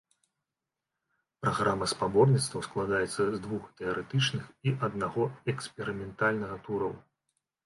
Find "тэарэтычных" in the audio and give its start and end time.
3.83-4.43